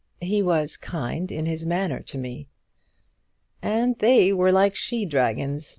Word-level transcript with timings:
"He 0.21 0.41
was 0.41 0.77
kind 0.77 1.31
in 1.31 1.45
his 1.45 1.63
manner 1.63 1.99
to 1.99 2.17
me." 2.17 2.47
"And 3.61 3.99
they 3.99 4.33
were 4.33 4.51
like 4.51 4.75
she 4.75 5.05
dragons. 5.05 5.69